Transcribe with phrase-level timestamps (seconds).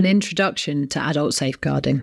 [0.00, 2.02] an introduction to adult safeguarding.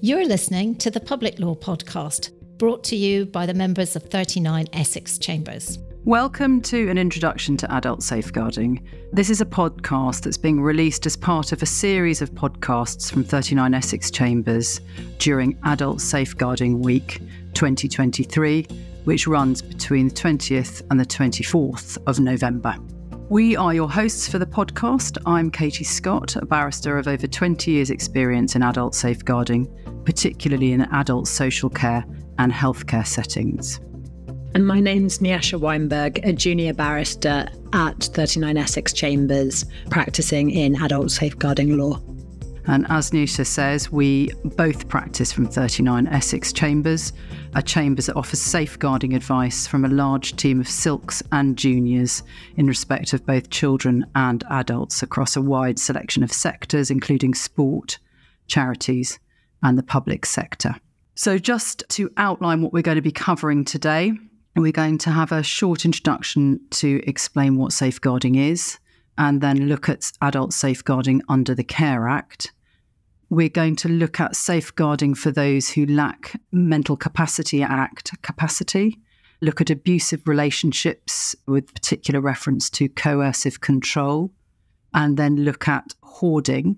[0.00, 4.68] You're listening to the Public Law Podcast, brought to you by the members of 39
[4.72, 5.80] Essex Chambers.
[6.04, 8.86] Welcome to an introduction to adult safeguarding.
[9.12, 13.24] This is a podcast that's being released as part of a series of podcasts from
[13.24, 14.80] 39 Essex Chambers
[15.18, 17.20] during Adult Safeguarding Week
[17.54, 18.64] 2023,
[19.02, 22.76] which runs between the 20th and the 24th of November.
[23.28, 25.18] We are your hosts for the podcast.
[25.26, 29.66] I'm Katie Scott, a barrister of over 20 years' experience in adult safeguarding,
[30.04, 32.06] particularly in adult social care
[32.38, 33.80] and healthcare settings.
[34.54, 41.10] And my name's Nyasha Weinberg, a junior barrister at 39 Essex Chambers, practicing in adult
[41.10, 42.00] safeguarding law.
[42.68, 47.12] And as Nyasha says, we both practice from 39 Essex Chambers,
[47.54, 52.24] a chambers that offers safeguarding advice from a large team of silks and juniors
[52.56, 57.98] in respect of both children and adults across a wide selection of sectors, including sport,
[58.48, 59.20] charities,
[59.62, 60.74] and the public sector.
[61.14, 64.12] So, just to outline what we're going to be covering today,
[64.56, 68.78] we're going to have a short introduction to explain what safeguarding is,
[69.16, 72.52] and then look at adult safeguarding under the Care Act
[73.28, 78.98] we're going to look at safeguarding for those who lack Mental Capacity Act capacity,
[79.40, 84.32] look at abusive relationships with particular reference to coercive control,
[84.94, 86.76] and then look at hoarding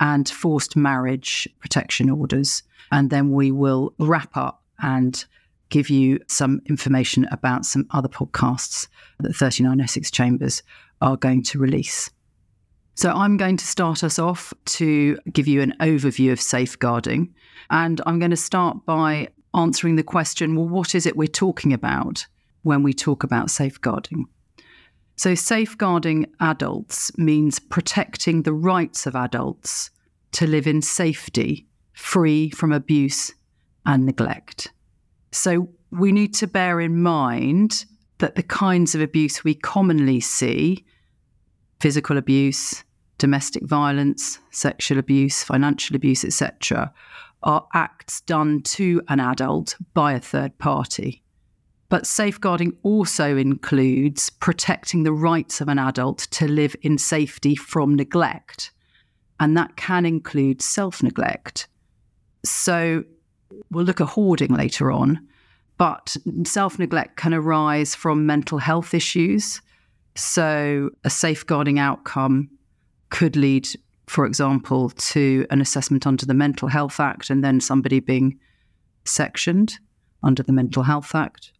[0.00, 2.62] and forced marriage protection orders.
[2.90, 5.24] And then we will wrap up and
[5.70, 8.88] give you some information about some other podcasts
[9.20, 10.62] that 39 Essex Chambers
[11.00, 12.10] are going to release.
[12.96, 17.34] So, I'm going to start us off to give you an overview of safeguarding.
[17.70, 21.72] And I'm going to start by answering the question well, what is it we're talking
[21.72, 22.26] about
[22.62, 24.26] when we talk about safeguarding?
[25.16, 29.90] So, safeguarding adults means protecting the rights of adults
[30.32, 33.32] to live in safety, free from abuse
[33.86, 34.72] and neglect.
[35.32, 37.86] So, we need to bear in mind
[38.18, 40.84] that the kinds of abuse we commonly see
[41.80, 42.82] physical abuse,
[43.18, 46.92] domestic violence, sexual abuse, financial abuse, etc.,
[47.42, 51.22] are acts done to an adult by a third party.
[51.90, 57.94] But safeguarding also includes protecting the rights of an adult to live in safety from
[57.94, 58.72] neglect.
[59.38, 61.68] And that can include self neglect.
[62.44, 63.04] So
[63.70, 65.28] we'll look at hoarding later on,
[65.76, 69.60] but self neglect can arise from mental health issues,
[70.16, 72.50] so, a safeguarding outcome
[73.14, 73.68] could lead,
[74.08, 78.40] for example, to an assessment under the Mental Health Act and then somebody being
[79.04, 79.78] sectioned
[80.24, 81.52] under the Mental Health Act.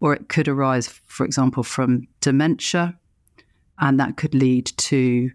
[0.00, 2.98] Or it could arise, for example, from dementia,
[3.78, 5.30] and that could lead to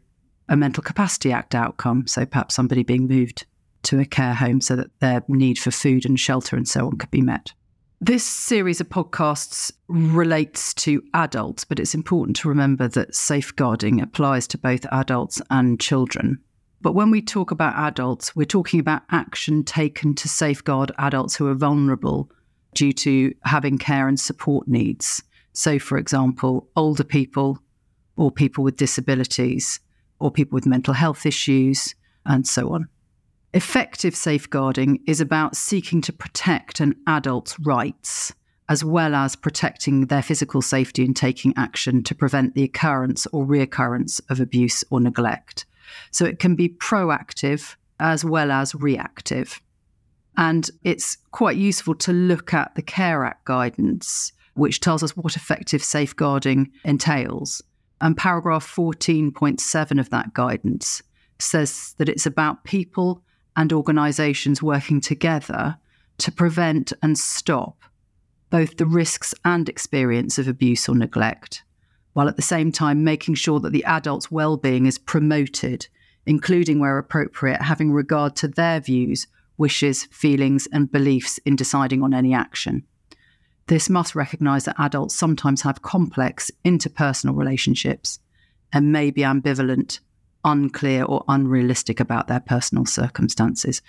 [0.50, 2.08] a Mental Capacity Act outcome.
[2.08, 3.46] So, perhaps somebody being moved
[3.84, 6.98] to a care home so that their need for food and shelter and so on
[6.98, 7.52] could be met.
[8.00, 14.46] This series of podcasts relates to adults, but it's important to remember that safeguarding applies
[14.50, 16.40] to both adults and children.
[16.80, 21.48] But when we talk about adults, we're talking about action taken to safeguard adults who
[21.48, 22.30] are vulnerable
[22.76, 25.24] due to having care and support needs.
[25.54, 27.58] So, for example, older people
[28.16, 29.80] or people with disabilities
[30.20, 31.96] or people with mental health issues
[32.28, 32.90] and so on.
[33.54, 38.34] Effective safeguarding is about seeking to protect an adult's rights,
[38.68, 43.46] as well as protecting their physical safety and taking action to prevent the occurrence or
[43.46, 45.66] reoccurrence of abuse or neglect.
[46.12, 49.62] So it can be proactive as well as reactive.
[50.36, 55.38] And it's quite useful to look at the Care Act guidance, which tells us what
[55.38, 57.62] effective safeguarding entails.
[58.02, 61.02] And paragraph 14.7 of that guidance
[61.40, 63.24] says that it's about people
[63.58, 65.78] and organisations working together
[66.20, 67.78] to prevent and stop
[68.50, 71.64] both the risks and experience of abuse or neglect,
[72.14, 75.88] while at the same time making sure that the adult's well-being is promoted,
[76.26, 79.28] including where appropriate, having regard to their views,
[79.58, 82.84] wishes, feelings, and beliefs in deciding on any action.
[83.66, 88.20] This must recognise that adults sometimes have complex interpersonal relationships
[88.72, 90.00] and may be ambivalent
[90.48, 93.82] unclear or unrealistic about their personal circumstances.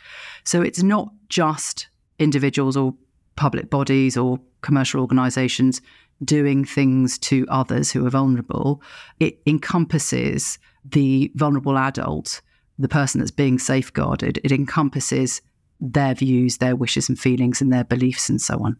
[0.45, 1.89] So it's not just
[2.19, 2.95] individuals or
[3.37, 5.81] public bodies or commercial organizations
[6.25, 8.83] doing things to others who are vulnerable.
[9.21, 12.41] It encompasses the vulnerable adult,
[12.79, 14.41] the person that's being safeguarded.
[14.43, 15.41] It encompasses
[15.81, 18.77] their views, their wishes and feelings, and their beliefs, and so on.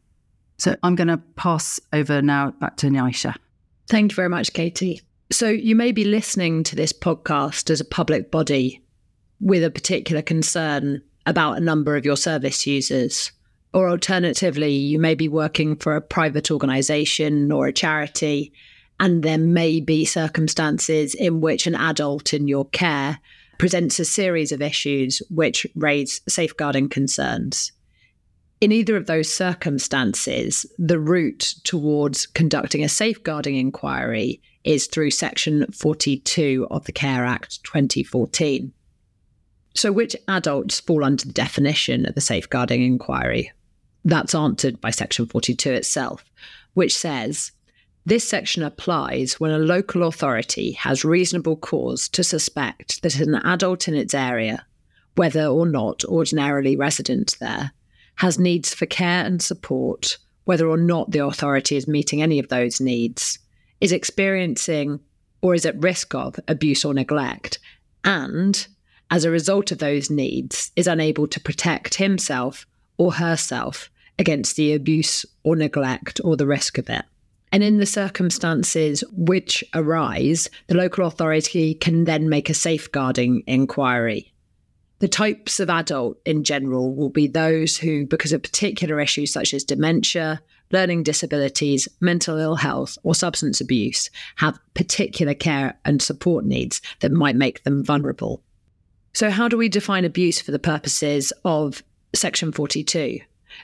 [0.57, 3.37] So I'm going to pass over now back to Nyasha.
[3.87, 5.01] Thank you very much, Katie.
[5.31, 8.83] So you may be listening to this podcast as a public body
[9.41, 13.31] with a particular concern about a number of your service users.
[13.75, 18.55] Or alternatively, you may be working for a private organisation or a charity,
[18.99, 23.19] and there may be circumstances in which an adult in your care
[23.59, 27.73] presents a series of issues which raise safeguarding concerns.
[28.63, 35.65] In either of those circumstances, the route towards conducting a safeguarding inquiry is through Section
[35.73, 38.71] 42 of the Care Act 2014.
[39.75, 43.51] So, which adults fall under the definition of the safeguarding inquiry?
[44.05, 46.23] That's answered by Section 42 itself,
[46.75, 47.53] which says
[48.05, 53.89] this section applies when a local authority has reasonable cause to suspect that an adult
[53.89, 54.67] in its area,
[55.15, 57.73] whether or not ordinarily resident there,
[58.17, 62.49] has needs for care and support, whether or not the authority is meeting any of
[62.49, 63.39] those needs,
[63.81, 65.01] is experiencing
[65.41, 67.59] or is at risk of abuse or neglect,
[68.05, 68.67] and,
[69.11, 72.67] as a result of those needs, is unable to protect himself
[72.97, 77.05] or herself against the abuse or neglect or the risk of it.
[77.51, 84.35] And in the circumstances which arise, the local authority can then make a safeguarding inquiry.
[84.99, 89.55] The types of adult in general will be those who, because of particular issues such
[89.55, 90.43] as dementia,
[90.73, 97.13] learning disabilities, mental ill health, or substance abuse, have particular care and support needs that
[97.13, 98.43] might make them vulnerable.
[99.13, 101.83] So, how do we define abuse for the purposes of
[102.15, 103.21] Section 42?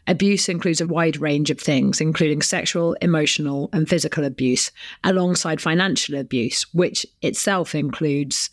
[0.06, 4.70] Abuse includes a wide range of things, including sexual, emotional, and physical abuse,
[5.04, 8.50] alongside financial abuse, which itself includes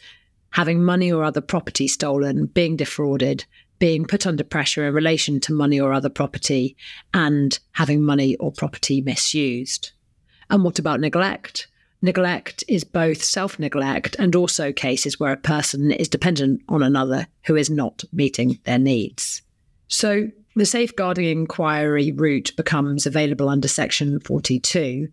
[0.52, 3.46] having money or other property stolen, being defrauded,
[3.82, 6.78] being put under pressure in relation to money or other property,
[7.16, 9.92] and having money or property misused.
[10.52, 11.68] And what about neglect?
[12.04, 17.28] Neglect is both self neglect and also cases where a person is dependent on another
[17.46, 19.42] who is not meeting their needs.
[19.88, 25.08] So, the safeguarding inquiry route becomes available under Section 42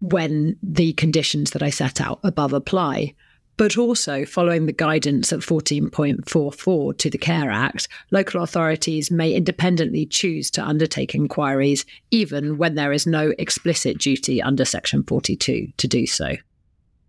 [0.00, 3.14] when the conditions that I set out above apply.
[3.58, 10.06] But also, following the guidance at 14.44 to the CARE Act, local authorities may independently
[10.06, 15.88] choose to undertake inquiries, even when there is no explicit duty under Section 42 to
[15.88, 16.36] do so.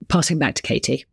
[0.08, 1.06] Passing back to Katie.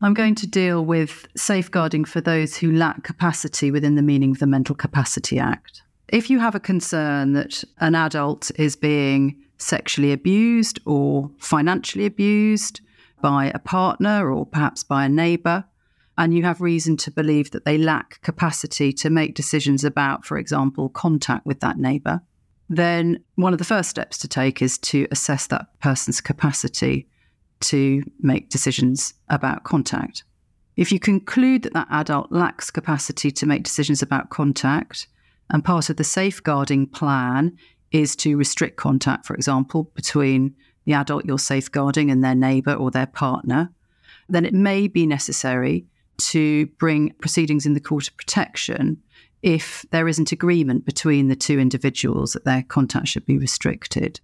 [0.00, 4.38] I'm going to deal with safeguarding for those who lack capacity within the meaning of
[4.38, 5.82] the Mental Capacity Act.
[6.06, 12.80] If you have a concern that an adult is being sexually abused or financially abused
[13.20, 15.64] by a partner or perhaps by a neighbour,
[16.16, 20.36] and you have reason to believe that they lack capacity to make decisions about, for
[20.36, 22.20] example, contact with that neighbour,
[22.68, 27.08] then one of the first steps to take is to assess that person's capacity
[27.60, 30.24] to make decisions about contact.
[30.76, 35.08] If you conclude that that adult lacks capacity to make decisions about contact,
[35.50, 37.56] and part of the safeguarding plan
[37.90, 40.54] is to restrict contact, for example, between
[40.88, 43.70] the adult you're safeguarding and their neighbour or their partner.
[44.30, 45.84] Then it may be necessary
[46.16, 48.96] to bring proceedings in the Court of Protection
[49.42, 54.18] if there isn't agreement between the two individuals that their contact should be restricted.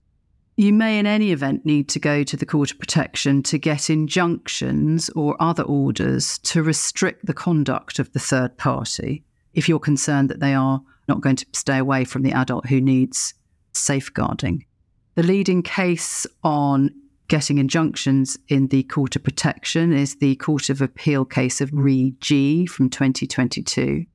[0.57, 3.91] You may, in any event, need to go to the Court of Protection to get
[3.91, 9.23] injunctions or other orders to restrict the conduct of the third party
[9.53, 12.81] if you're concerned that they are not going to stay away from the adult who
[12.81, 13.35] needs
[13.75, 14.65] safeguarding.
[15.15, 16.91] The leading case on
[17.29, 22.15] getting injunctions in the Court of Protection is the Court of Appeal case of Re
[22.21, 24.07] G from 2022.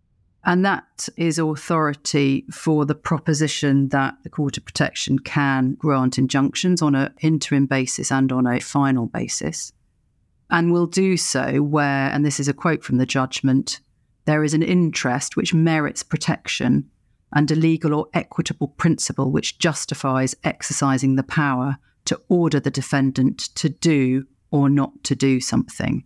[0.43, 6.81] And that is authority for the proposition that the Court of Protection can grant injunctions
[6.81, 9.71] on an interim basis and on a final basis.
[10.49, 13.79] And will do so where, and this is a quote from the judgment,
[14.25, 16.89] there is an interest which merits protection
[17.33, 23.39] and a legal or equitable principle which justifies exercising the power to order the defendant
[23.55, 26.03] to do or not to do something.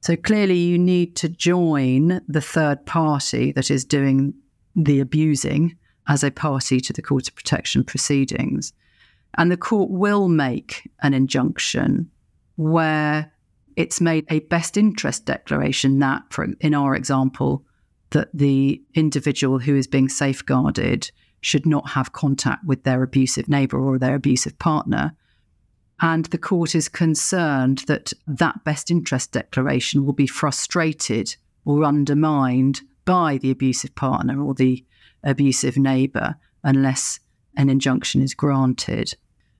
[0.00, 4.34] So clearly, you need to join the third party that is doing
[4.74, 5.76] the abusing
[6.06, 8.72] as a party to the Court of Protection proceedings.
[9.38, 12.10] And the court will make an injunction
[12.56, 13.32] where
[13.74, 16.22] it's made a best interest declaration that,
[16.60, 17.64] in our example,
[18.10, 21.10] that the individual who is being safeguarded
[21.40, 25.14] should not have contact with their abusive neighbour or their abusive partner.
[26.00, 32.82] And the court is concerned that that best interest declaration will be frustrated or undermined
[33.04, 34.84] by the abusive partner or the
[35.22, 37.20] abusive neighbour unless
[37.56, 39.14] an injunction is granted.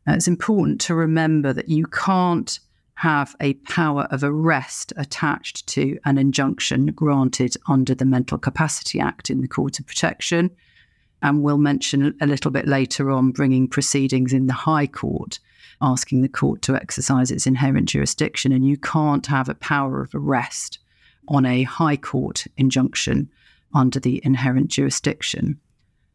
[0.06, 2.58] Now, it's important to remember that you can't
[2.96, 9.28] have a power of arrest attached to an injunction granted under the Mental Capacity Act
[9.28, 10.50] in the Court of Protection.
[11.20, 15.38] And we'll mention a little bit later on bringing proceedings in the High Court,
[15.82, 18.50] asking the court to exercise its inherent jurisdiction.
[18.50, 20.78] And you can't have a power of arrest
[21.28, 23.30] on a High Court injunction
[23.74, 25.60] under the inherent jurisdiction.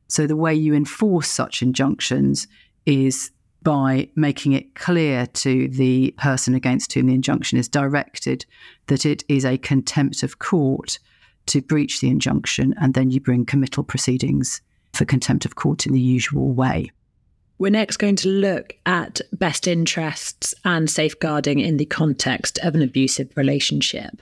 [0.07, 2.47] So the way you enforce such injunctions
[2.88, 3.29] is
[3.63, 8.46] by making it clear to the person against whom the injunction is directed
[8.88, 10.98] that it is a contempt of court
[11.48, 14.62] to breach the injunction, and then you bring committal proceedings
[14.94, 16.91] for contempt of court in the usual way.
[17.58, 22.82] We're next going to look at best interests and safeguarding in the context of an
[22.82, 24.22] abusive relationship.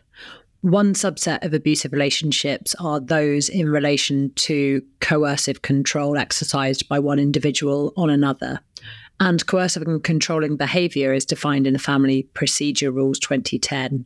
[0.61, 7.17] One subset of abusive relationships are those in relation to coercive control exercised by one
[7.17, 8.59] individual on another.
[9.19, 14.05] And coercive and controlling behaviour is defined in the Family Procedure Rules 2010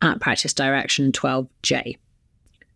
[0.00, 1.98] at Practice Direction 12J.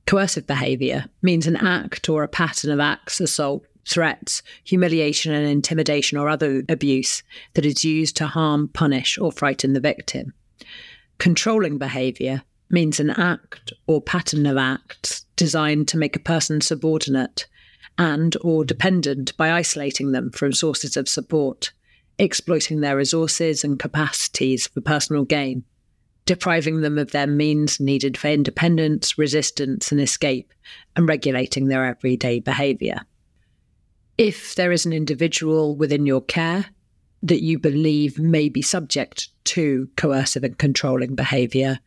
[0.06, 6.18] Coercive behaviour means an act or a pattern of acts, assault, threats, humiliation, and intimidation
[6.18, 7.22] or other abuse
[7.54, 10.34] that is used to harm, punish, or frighten the victim.
[11.18, 17.46] Controlling behaviour means an act or pattern of acts designed to make a person subordinate
[17.98, 21.72] and or dependent by isolating them from sources of support,
[22.18, 25.64] exploiting their resources and capacities for personal gain,
[26.26, 30.52] depriving them of their means needed for independence, resistance, and escape,
[30.96, 33.00] and regulating their everyday behaviour.
[34.16, 36.66] If there is an individual within your care
[37.22, 41.80] that you believe may be subject to coercive and controlling behaviour,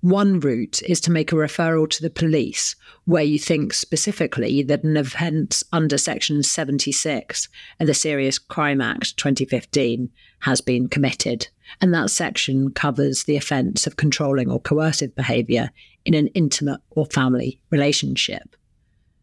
[0.00, 2.74] one route is to make a referral to the police
[3.04, 7.48] where you think specifically that an offence under Section 76
[7.78, 10.10] of the Serious Crime Act 2015
[10.40, 11.48] has been committed.
[11.82, 15.70] And that section covers the offence of controlling or coercive behaviour
[16.06, 18.56] in an intimate or family relationship.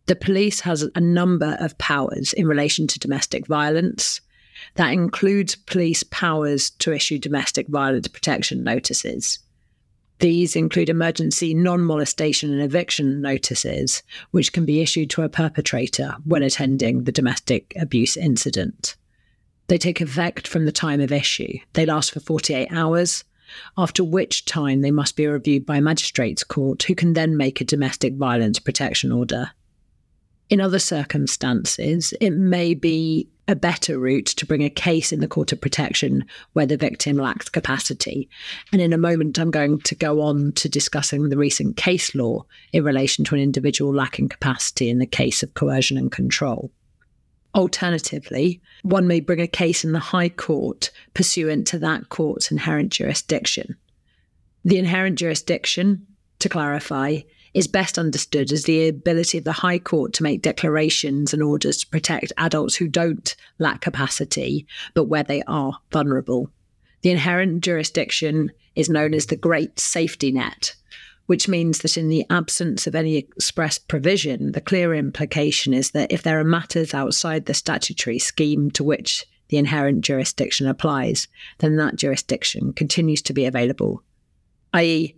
[0.05, 4.21] The police has a number of powers in relation to domestic violence.
[4.75, 9.39] That includes police powers to issue domestic violence protection notices.
[10.19, 16.15] These include emergency non molestation and eviction notices, which can be issued to a perpetrator
[16.25, 18.95] when attending the domestic abuse incident.
[19.67, 21.59] They take effect from the time of issue.
[21.73, 23.25] They last for 48 hours,
[23.77, 27.61] after which time they must be reviewed by a magistrate's court who can then make
[27.61, 29.51] a domestic violence protection order.
[30.49, 35.27] In other circumstances, it may be a better route to bring a case in the
[35.27, 38.29] court of protection where the victim lacks capacity.
[38.71, 42.45] And in a moment, I'm going to go on to discussing the recent case law
[42.73, 46.71] in relation to an individual lacking capacity in the case of coercion and control.
[47.55, 52.91] Alternatively, one may bring a case in the High Court pursuant to that court's inherent
[52.91, 53.77] jurisdiction.
[54.63, 56.05] The inherent jurisdiction,
[56.39, 57.21] to clarify,
[57.57, 61.77] is best understood as the ability of the High Court to make declarations and orders
[61.77, 66.51] to protect adults who don't lack capacity, but where they are vulnerable.
[67.01, 70.75] The inherent jurisdiction is known as the Great Safety Net,
[71.25, 76.11] which means that in the absence of any express provision, the clear implication is that
[76.11, 81.75] if there are matters outside the statutory scheme to which the inherent jurisdiction applies, then
[81.77, 84.03] that jurisdiction continues to be available,
[84.75, 85.15] i.e.,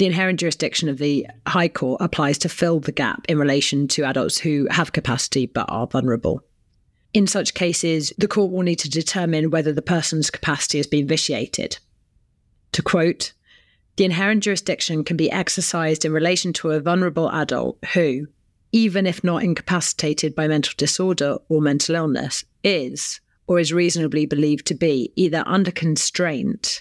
[0.00, 4.06] the inherent jurisdiction of the High Court applies to fill the gap in relation to
[4.06, 6.42] adults who have capacity but are vulnerable.
[7.12, 11.06] In such cases, the court will need to determine whether the person's capacity has been
[11.06, 11.76] vitiated.
[12.72, 13.34] To quote,
[13.96, 18.26] the inherent jurisdiction can be exercised in relation to a vulnerable adult who,
[18.72, 24.66] even if not incapacitated by mental disorder or mental illness, is or is reasonably believed
[24.68, 26.80] to be either under constraint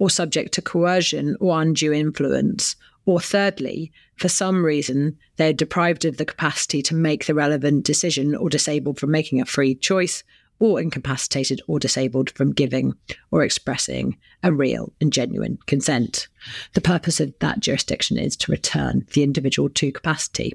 [0.00, 2.74] or subject to coercion or undue influence.
[3.04, 8.34] Or thirdly, for some reason, they're deprived of the capacity to make the relevant decision
[8.34, 10.24] or disabled from making a free choice
[10.58, 12.94] or incapacitated or disabled from giving
[13.30, 16.28] or expressing a real and genuine consent.
[16.74, 20.54] The purpose of that jurisdiction is to return the individual to capacity.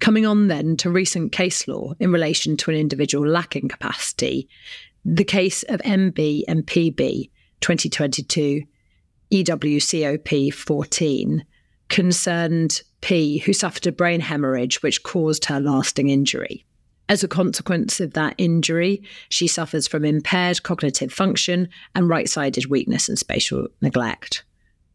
[0.00, 4.48] Coming on then to recent case law in relation to an individual lacking capacity,
[5.04, 7.30] the case of MB and PB
[7.62, 8.62] 2022
[9.32, 11.44] EWCOP 14
[11.88, 16.64] concerned P, who suffered a brain hemorrhage which caused her lasting injury.
[17.08, 22.66] As a consequence of that injury, she suffers from impaired cognitive function and right sided
[22.66, 24.44] weakness and spatial neglect.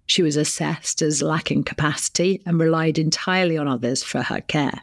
[0.07, 4.81] She was assessed as lacking capacity and relied entirely on others for her care.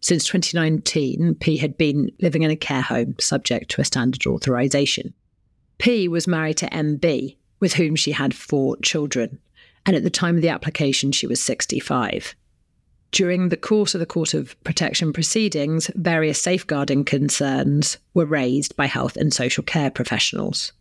[0.00, 5.14] Since 2019, P had been living in a care home subject to a standard authorisation.
[5.78, 9.38] P was married to MB, with whom she had four children.
[9.84, 12.34] And at the time of the application, she was 65.
[13.12, 18.86] During the course of the Court of Protection proceedings, various safeguarding concerns were raised by
[18.86, 20.72] health and social care professionals.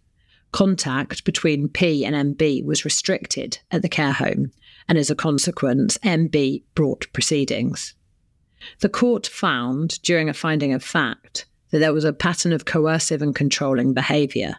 [0.52, 4.52] Contact between P and MB was restricted at the care home,
[4.88, 7.94] and as a consequence, MB brought proceedings.
[8.80, 13.22] The court found, during a finding of fact, that there was a pattern of coercive
[13.22, 14.58] and controlling behaviour.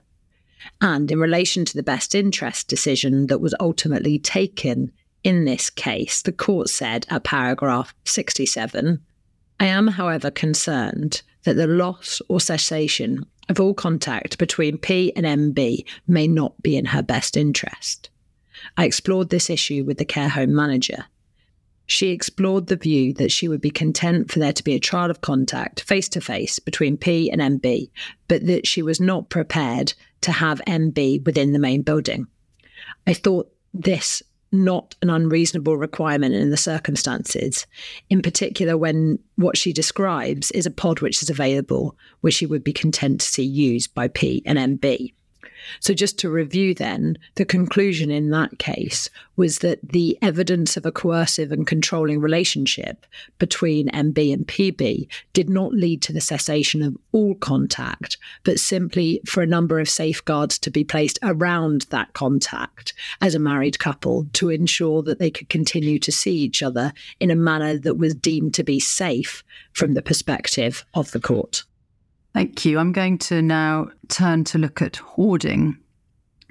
[0.80, 4.92] And in relation to the best interest decision that was ultimately taken
[5.24, 9.02] in this case, the court said at paragraph 67
[9.58, 15.24] I am, however, concerned that the loss or cessation of all contact between P and
[15.24, 18.10] MB may not be in her best interest.
[18.76, 21.06] I explored this issue with the care home manager
[21.86, 25.10] she explored the view that she would be content for there to be a trial
[25.10, 27.88] of contact face to face between P and MB,
[28.26, 32.26] but that she was not prepared to have MB within the main building.
[33.06, 37.66] I thought this not an unreasonable requirement in the circumstances,
[38.08, 42.64] in particular when what she describes is a pod which is available, which she would
[42.64, 45.12] be content to see used by P and MB.
[45.80, 50.86] So, just to review then, the conclusion in that case was that the evidence of
[50.86, 53.06] a coercive and controlling relationship
[53.38, 59.20] between MB and PB did not lead to the cessation of all contact, but simply
[59.26, 64.26] for a number of safeguards to be placed around that contact as a married couple
[64.32, 68.14] to ensure that they could continue to see each other in a manner that was
[68.14, 71.64] deemed to be safe from the perspective of the court.
[72.36, 72.78] Thank you.
[72.78, 75.78] I'm going to now turn to look at hoarding.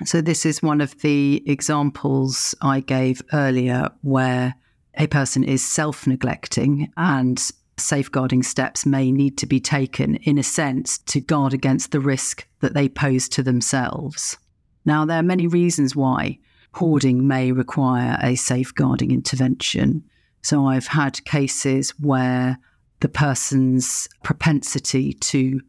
[0.03, 4.55] So, this is one of the examples I gave earlier where
[4.95, 7.39] a person is self neglecting and
[7.77, 12.47] safeguarding steps may need to be taken, in a sense, to guard against the risk
[12.61, 14.37] that they pose to themselves.
[14.85, 16.39] Now, there are many reasons why
[16.73, 20.03] hoarding may require a safeguarding intervention.
[20.41, 22.57] So, I've had cases where
[23.01, 25.61] the person's propensity to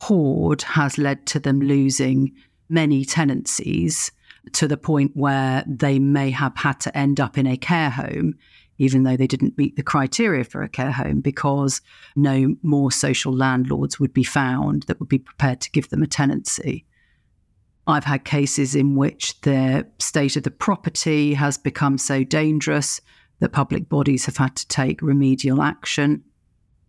[0.00, 2.32] hoard has led to them losing
[2.68, 4.10] many tenancies
[4.52, 8.34] to the point where they may have had to end up in a care home,
[8.78, 11.80] even though they didn't meet the criteria for a care home, because
[12.16, 16.06] no more social landlords would be found that would be prepared to give them a
[16.06, 16.84] tenancy.
[17.86, 23.00] I've had cases in which the state of the property has become so dangerous
[23.40, 26.24] that public bodies have had to take remedial action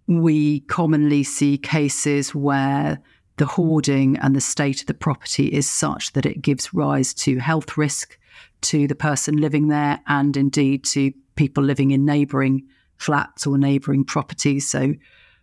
[0.07, 3.01] we commonly see cases where
[3.37, 7.37] the hoarding and the state of the property is such that it gives rise to
[7.39, 8.17] health risk
[8.61, 12.63] to the person living there and indeed to people living in neighbouring
[12.97, 14.67] flats or neighbouring properties.
[14.69, 14.93] So,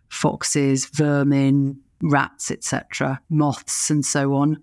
[0.09, 4.61] foxes, vermin, rats, etc., moths, and so on.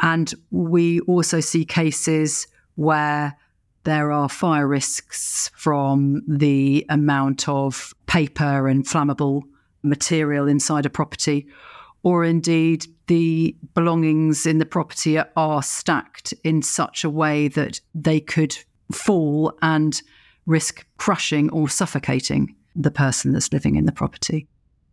[0.00, 2.46] And we also see cases
[2.76, 3.36] where
[3.84, 9.42] there are fire risks from the amount of paper and flammable
[9.82, 11.46] material inside a property,
[12.02, 18.20] or indeed the belongings in the property are stacked in such a way that they
[18.20, 18.56] could
[18.92, 20.02] fall and
[20.46, 24.46] risk crushing or suffocating the person that's living in the property.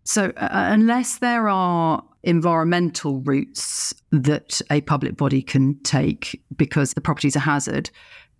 [0.03, 7.01] So, uh, unless there are environmental routes that a public body can take because the
[7.01, 7.89] property is a hazard,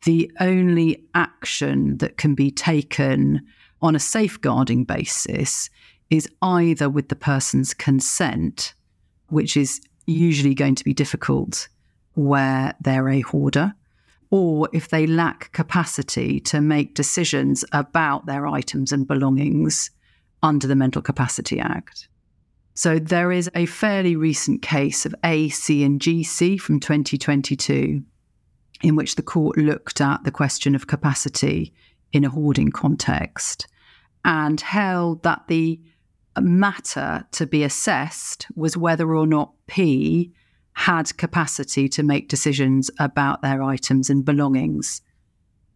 [0.03, 3.41] the only action that can be taken
[3.81, 5.69] on a safeguarding basis
[6.09, 8.73] is either with the person's consent,
[9.29, 11.67] which is usually going to be difficult
[12.13, 13.73] where they're a hoarder,
[14.29, 19.91] or if they lack capacity to make decisions about their items and belongings
[20.41, 22.07] under the Mental Capacity Act.
[22.73, 28.03] So there is a fairly recent case of A, C, and GC from 2022
[28.81, 31.73] in which the court looked at the question of capacity
[32.11, 33.67] in a hoarding context
[34.23, 35.79] and held that the
[36.39, 40.33] matter to be assessed was whether or not P
[40.73, 45.01] had capacity to make decisions about their items and belongings.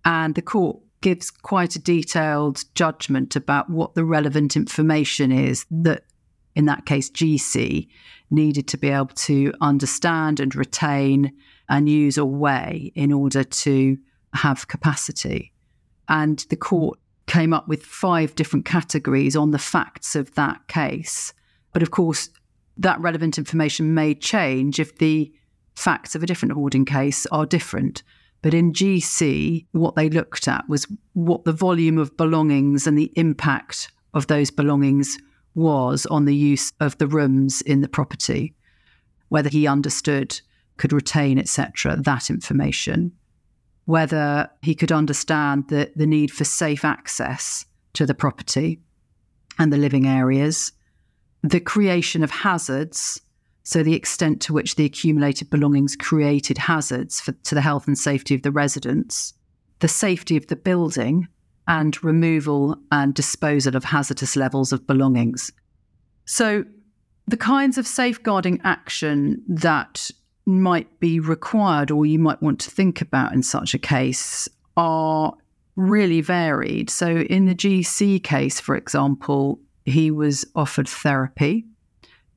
[0.04, 6.04] And the court gives quite a detailed judgment about what the relevant information is that,
[6.56, 7.88] in that case, GC
[8.30, 11.32] needed to be able to understand and retain
[11.70, 13.98] and use or weigh in order to
[14.34, 15.54] have capacity.
[16.08, 16.62] And the hmm.
[16.62, 21.32] court came up with five different categories on the facts of that case.
[21.72, 22.30] But of course,
[22.78, 25.32] that relevant information may change if the
[25.76, 28.02] facts of a different hoarding case are different.
[28.42, 33.12] But in GC, what they looked at was what the volume of belongings and the
[33.16, 35.18] impact of those belongings
[35.56, 38.56] was on the use of the rooms in the property,
[39.28, 40.40] whether he understood
[40.80, 43.12] could retain, etc., that information.
[43.86, 48.80] Whether he could understand the, the need for safe access to the property
[49.60, 50.72] and the living areas,
[51.44, 53.22] the creation of hazards,
[53.63, 57.98] so the extent to which the accumulated belongings created hazards for, to the health and
[57.98, 59.34] safety of the residents,
[59.80, 61.28] the safety of the building,
[61.68, 65.52] and removal and disposal of hazardous levels of belongings.
[66.26, 66.63] So,
[67.28, 70.10] the kinds of safeguarding action that
[70.50, 75.34] might be required or you might want to think about in such a case are
[75.76, 76.90] really varied.
[76.90, 81.66] So, in the GC case, for example, he was offered therapy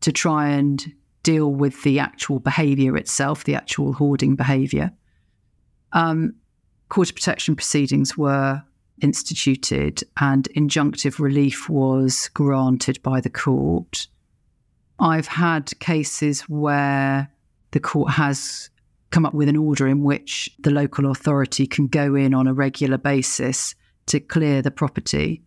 [0.01, 4.93] to try and deal with the actual behaviour itself, the actual hoarding behaviour.
[5.93, 6.35] Um,
[6.89, 8.63] court protection proceedings were
[9.01, 14.07] instituted and injunctive relief was granted by the court.
[14.99, 17.32] I've had cases where
[17.73, 18.71] the court has
[19.11, 22.55] come up with an order in which the local authority can go in on a
[22.55, 23.75] regular basis
[24.07, 25.43] to clear the property,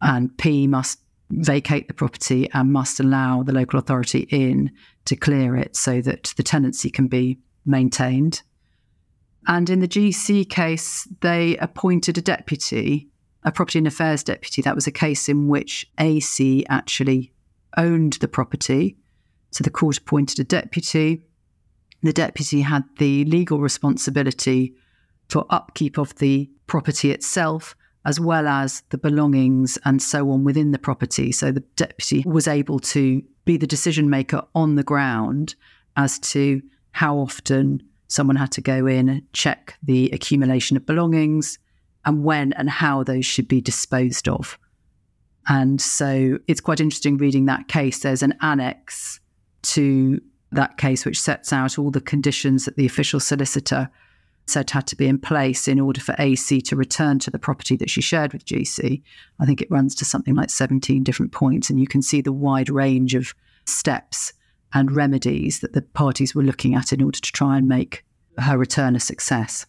[0.00, 4.70] and P must vacate the property and must allow the local authority in
[5.04, 8.42] to clear it so that the tenancy can be maintained.
[9.48, 13.08] And in the GC case, they appointed a deputy,
[13.44, 14.62] a property and affairs deputy.
[14.62, 17.32] That was a case in which AC actually
[17.76, 18.96] owned the property.
[19.52, 21.22] So the court appointed a deputy.
[22.06, 24.76] The deputy had the legal responsibility
[25.28, 30.70] for upkeep of the property itself, as well as the belongings and so on within
[30.70, 31.32] the property.
[31.32, 35.56] So the deputy was able to be the decision maker on the ground
[35.96, 41.58] as to how often someone had to go in and check the accumulation of belongings
[42.04, 44.60] and when and how those should be disposed of.
[45.48, 47.98] And so it's quite interesting reading that case.
[47.98, 49.18] There's an annex
[49.62, 50.20] to
[50.52, 53.90] that case which sets out all the conditions that the official solicitor
[54.46, 57.76] said had to be in place in order for AC to return to the property
[57.76, 59.02] that she shared with GC.
[59.40, 62.32] I think it runs to something like 17 different points, and you can see the
[62.32, 64.32] wide range of steps
[64.72, 68.04] and remedies that the parties were looking at in order to try and make
[68.38, 69.66] her return a success.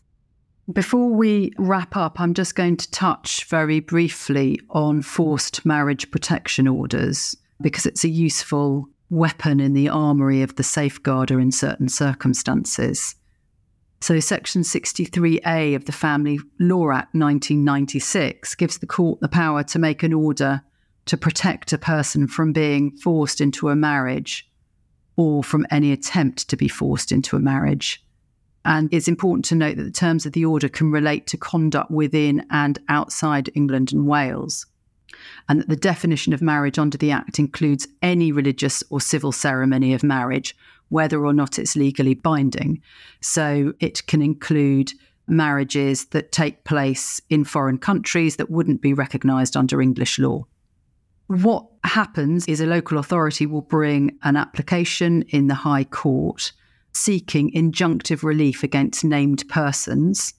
[0.72, 6.68] Before we wrap up, I'm just going to touch very briefly on forced marriage protection
[6.68, 13.16] orders because it's a useful weapon in the armoury of the safeguarder in certain circumstances.
[14.00, 19.80] So, Section 63A of the Family Law Act 1996 gives the court the power to
[19.80, 20.62] make an order
[21.06, 24.48] to protect a person from being forced into a marriage
[25.16, 28.04] or from any attempt to be forced into a marriage.
[28.64, 31.90] And it's important to note that the terms of the order can relate to conduct
[31.90, 34.68] within and outside England and Wales,
[35.50, 39.94] and that the definition of marriage under the Act includes any religious or civil ceremony
[39.94, 40.56] of marriage
[40.90, 42.82] whether or not it's legally binding.
[43.20, 44.94] So it can include
[45.28, 50.46] marriages that take place in foreign countries that wouldn't be recognised under English law.
[51.28, 56.54] What happens is a local authority will bring an application in the High Court
[56.94, 60.34] seeking injunctive relief against named persons,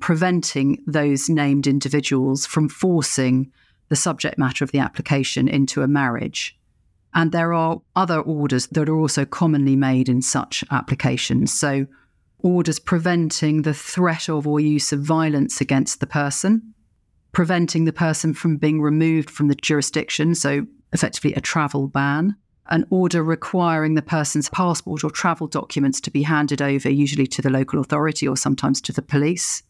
[0.00, 3.50] preventing those named individuals from forcing
[3.88, 6.58] the subject matter of the application into a marriage.
[7.14, 11.52] And there are other orders that are also commonly made in such applications.
[11.52, 11.86] So,
[12.40, 16.74] orders preventing the threat of or use of violence against the person,
[17.32, 22.36] preventing the person from being removed from the jurisdiction, so effectively a travel ban,
[22.68, 27.42] an order requiring the person's passport or travel documents to be handed over, usually to
[27.42, 29.62] the local authority or sometimes to the police,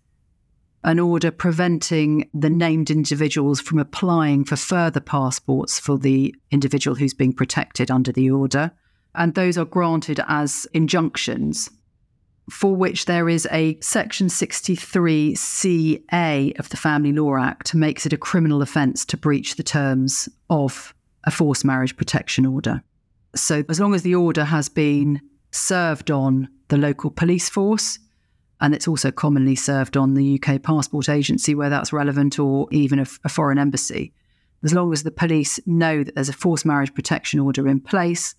[0.87, 7.13] an order preventing the named individuals from applying for further passports for the individual who's
[7.13, 8.71] being protected under the order.
[9.17, 11.69] And those are granted as injunctions,
[12.49, 18.19] for which there is a Section 63CA of the Family Law Act makes it a
[18.19, 20.95] criminal offence to breach the terms of
[21.25, 22.85] a forced marriage protection order.
[23.35, 25.21] So, as long as the order has been
[25.51, 27.99] served on the local police force,
[28.61, 32.99] and it's also commonly served on the UK Passport Agency where that's relevant, or even
[32.99, 34.13] a, a foreign embassy.
[34.65, 38.35] As long as the police know that there's a forced marriage protection order in place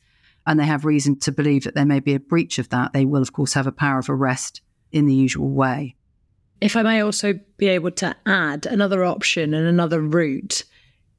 [0.46, 3.06] and they have reason to believe that there may be a breach of that, they
[3.06, 5.96] will, of course, have a power of arrest in the usual way.
[6.62, 10.64] If I may also be able to add another option and another route,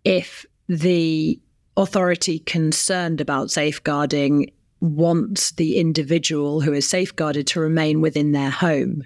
[0.04, 1.38] if the
[1.76, 9.02] authority concerned about safeguarding wants the individual who is safeguarded to remain within their home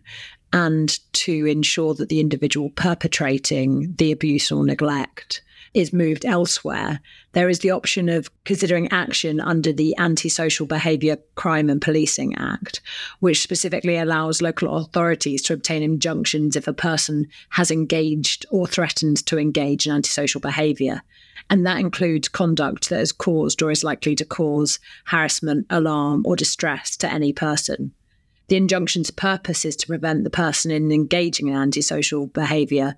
[0.53, 5.43] and to ensure that the individual perpetrating the abuse or neglect
[5.75, 7.01] is moved elsewhere,
[7.33, 12.83] there is the option of considering action under the Antisocial Behaviour Crime and Policing Act,
[13.21, 19.25] which specifically allows local authorities to obtain injunctions if a person has engaged or threatened
[19.27, 21.03] to engage in antisocial behaviour.
[21.51, 26.37] And that includes conduct that has caused or is likely to cause harassment, alarm, or
[26.37, 27.93] distress to any person.
[28.49, 32.97] The injunction's purpose is to prevent the person in engaging in antisocial behaviour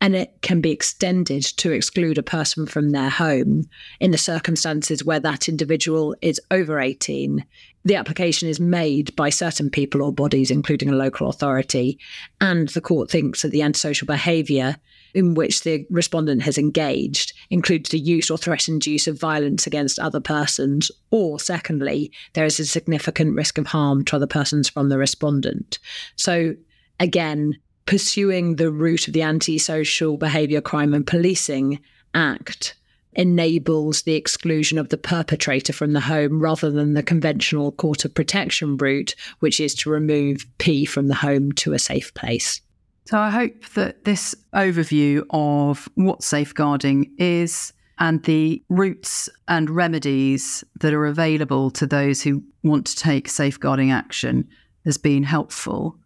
[0.00, 3.68] and it can be extended to exclude a person from their home
[4.00, 7.44] in the circumstances where that individual is over 18.
[7.84, 11.98] The application is made by certain people or bodies, including a local authority,
[12.40, 14.76] and the court thinks that the antisocial behaviour
[15.14, 19.98] in which the respondent has engaged includes the use or threatened use of violence against
[19.98, 24.90] other persons, or secondly, there is a significant risk of harm to other persons from
[24.90, 25.78] the respondent.
[26.16, 26.54] So,
[27.00, 27.58] again,
[27.88, 31.80] pursuing the route of the Antisocial Behaviour Crime and Policing
[32.12, 32.74] Act
[33.14, 38.12] enables the exclusion of the perpetrator from the home rather than the conventional court of
[38.12, 42.60] protection route, which is to remove P from the home to a safe place.
[43.06, 50.62] So I hope that this overview of what safeguarding is and the routes and remedies
[50.80, 54.46] that are available to those who want to take safeguarding action
[54.84, 55.98] has been helpful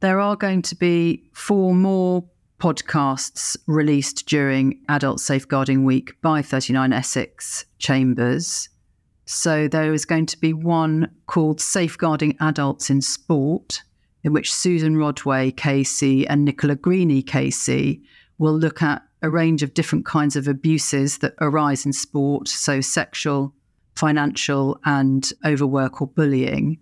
[0.00, 2.24] there are going to be four more
[2.58, 8.68] podcasts released during Adult Safeguarding Week by 39 Essex Chambers.
[9.26, 13.82] So there is going to be one called Safeguarding Adults in Sport,
[14.22, 18.00] in which Susan Rodway KC and Nicola Greaney KC
[18.38, 22.80] will look at a range of different kinds of abuses that arise in sport, so
[22.80, 23.54] sexual,
[23.96, 26.78] financial, and overwork or bullying,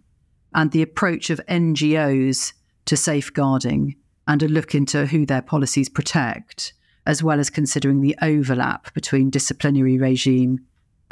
[0.54, 2.52] and the approach of NGOs
[2.86, 6.72] to safeguarding and a look into who their policies protect,
[7.06, 10.60] as well as considering the overlap between disciplinary regime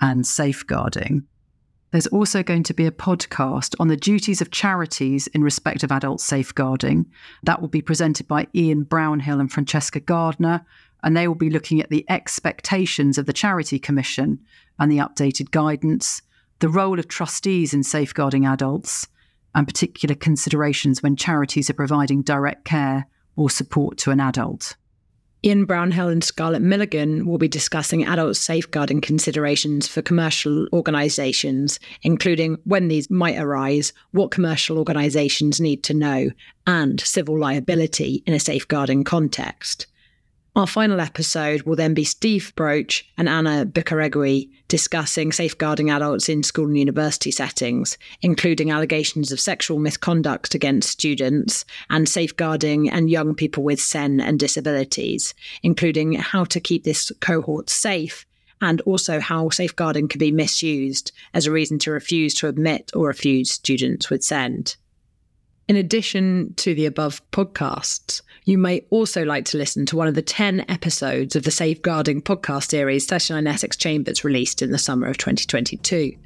[0.00, 1.26] and safeguarding.
[1.90, 5.90] There's also going to be a podcast on the duties of charities in respect of
[5.90, 7.06] adult safeguarding.
[7.42, 10.64] That will be presented by Ian Brownhill and Francesca Gardner,
[11.02, 14.38] and they will be looking at the expectations of the Charity Commission
[14.78, 16.22] and the updated guidance,
[16.60, 19.08] the role of trustees in safeguarding adults,
[19.54, 24.76] and particular considerations when charities are providing direct care or support to an adult.
[25.42, 32.58] Ian Brownhill and Scarlett Milligan will be discussing adult safeguarding considerations for commercial organisations, including
[32.64, 36.28] when these might arise, what commercial organisations need to know,
[36.66, 39.86] and civil liability in a safeguarding context.
[40.56, 46.42] Our final episode will then be Steve Broach and Anna Bicarregui discussing safeguarding adults in
[46.42, 53.36] school and university settings, including allegations of sexual misconduct against students and safeguarding and young
[53.36, 58.26] people with SEN and disabilities, including how to keep this cohort safe
[58.60, 63.06] and also how safeguarding can be misused as a reason to refuse to admit or
[63.06, 64.76] refuse students with SEND.
[65.70, 70.16] In addition to the above podcasts, you may also like to listen to one of
[70.16, 75.06] the 10 episodes of the Safeguarding podcast series 39 Essex Chambers released in the summer
[75.06, 76.16] of 2022.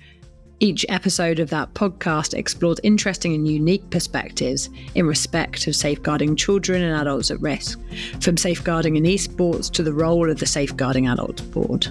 [0.60, 6.80] Each episode of that podcast explores interesting and unique perspectives in respect of safeguarding children
[6.80, 7.78] and adults at risk,
[8.22, 11.88] from safeguarding in esports to the role of the Safeguarding Adults Board.